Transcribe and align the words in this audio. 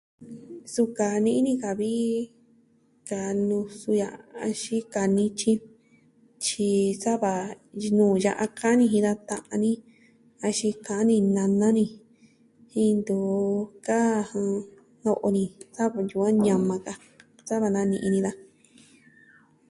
Suu 0.73 0.87
kaa 0.97 1.15
ni'i 1.23 1.39
ni 1.47 1.53
ka 1.63 1.71
vi, 1.79 1.91
kaa 3.09 3.29
nusu 3.47 3.89
ya'a 4.01 4.17
axin 4.47 4.81
kaa 4.93 5.07
nityi, 5.15 5.53
tyi 6.43 6.69
sa 7.01 7.11
va 7.23 7.33
nuu 7.97 8.13
ya'a 8.25 8.45
ka'an 8.59 8.77
ni 8.79 8.85
jin 8.91 9.05
da 9.07 9.13
ta'an 9.29 9.59
ni, 9.63 9.71
axin 10.47 10.75
ka'an 10.85 11.09
in 11.17 11.25
nana 11.37 11.67
ni 11.77 11.85
jen 12.71 12.89
ntu 12.99 13.17
kaa 13.87 14.09
ja 14.29 14.41
no'o 15.03 15.27
ni 15.35 15.43
sa 15.75 15.83
va 15.91 15.99
ntyu'un 16.03 16.29
on 16.33 16.37
ñama 16.45 16.75
ka, 16.85 16.93
sava 17.47 17.67
na 17.73 17.81
ni 17.89 17.97
iin 18.05 18.13
ni 18.13 18.19
daja. 18.25 18.41